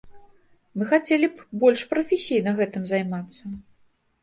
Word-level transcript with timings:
Мы 0.81 0.87
хацелі 0.93 1.29
б 1.35 1.61
больш 1.65 1.85
прафесійна 1.93 2.57
гэтым 2.63 2.91
займацца. 2.95 3.43